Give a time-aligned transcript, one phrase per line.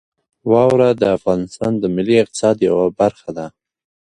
[0.51, 3.47] واوره د افغانستان د ملي اقتصاد یوه برخه ده.